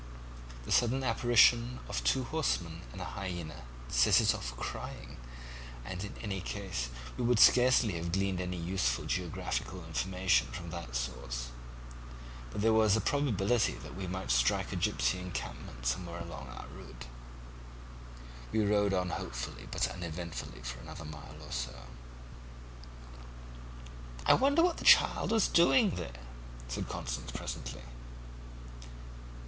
The 0.65 0.71
sudden 0.71 1.03
apparition 1.03 1.79
of 1.87 2.03
two 2.03 2.23
horsewomen 2.23 2.81
and 2.91 2.99
a 3.01 3.05
hyaena 3.05 3.65
set 3.87 4.19
it 4.19 4.33
off 4.33 4.57
crying, 4.57 5.17
and 5.85 6.03
in 6.03 6.17
any 6.23 6.41
case 6.41 6.89
we 7.17 7.27
should 7.27 7.37
scarcely 7.39 7.93
have 7.97 8.11
gleaned 8.11 8.41
any 8.41 8.57
useful 8.57 9.05
geographical 9.05 9.85
information 9.85 10.47
from 10.47 10.71
that 10.71 10.95
source; 10.95 11.49
but 12.49 12.61
there 12.61 12.73
was 12.73 12.95
a 12.95 12.99
probability 12.99 13.73
that 13.75 13.93
we 13.93 14.07
might 14.07 14.31
strike 14.31 14.71
a 14.71 14.75
gipsy 14.75 15.19
encampment 15.19 15.85
somewhere 15.85 16.19
along 16.21 16.47
our 16.49 16.65
route. 16.69 17.05
We 18.51 18.65
rode 18.65 18.95
on 18.95 19.11
hopefully 19.11 19.67
but 19.69 19.87
uneventfully 19.87 20.63
for 20.63 20.79
another 20.79 21.05
mile 21.05 21.35
or 21.43 21.51
so. 21.51 21.75
"'I 24.25 24.33
wonder 24.33 24.63
what 24.63 24.77
that 24.77 24.85
child 24.85 25.29
was 25.31 25.47
doing 25.47 25.91
there,' 25.91 26.25
said 26.67 26.89
Constance 26.89 27.29
presently. 27.31 27.81